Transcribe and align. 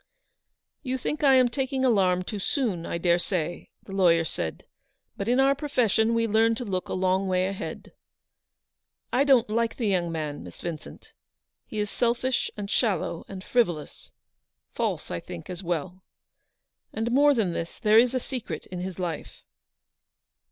"You 0.81 0.97
think 0.97 1.23
I 1.23 1.35
am 1.35 1.47
taking 1.47 1.85
alarm 1.85 2.23
too 2.23 2.39
soon, 2.39 2.87
I 2.87 2.97
daresay," 2.97 3.67
the 3.83 3.91
lawyer 3.93 4.25
said," 4.25 4.65
but 5.15 5.27
in 5.27 5.39
our 5.39 5.53
profession 5.53 6.15
we 6.15 6.25
learn 6.25 6.55
to 6.55 6.65
look 6.65 6.89
a 6.89 6.95
long 6.95 7.27
way 7.27 7.45
ahead. 7.45 7.93
I 9.13 9.23
don't 9.23 9.47
like 9.47 9.75
the 9.77 9.85
young 9.85 10.11
man, 10.11 10.43
Miss 10.43 10.59
Vincent. 10.59 11.13
He 11.67 11.77
is 11.77 11.91
selfish, 11.91 12.49
and 12.57 12.67
shallow, 12.67 13.25
and 13.27 13.43
frivolous,— 13.43 14.11
false, 14.73 15.11
I 15.11 15.19
think, 15.19 15.51
as 15.51 15.61
well. 15.61 16.03
And, 16.91 17.11
more 17.11 17.35
than 17.35 17.53
this, 17.53 17.77
there 17.77 17.99
is 17.99 18.15
a 18.15 18.19
secret 18.19 18.65
in 18.71 18.79
his 18.79 18.97
life." 18.97 19.43